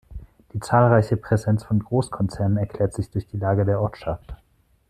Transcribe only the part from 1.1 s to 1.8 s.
Präsenz von